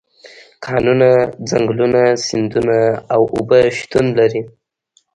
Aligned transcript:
کانونه، 0.65 1.09
ځنګلونه، 1.49 2.01
سیندونه 2.25 2.77
او 3.13 3.21
اوبه 3.35 3.59
شتون 3.77 4.05
لري. 4.19 4.41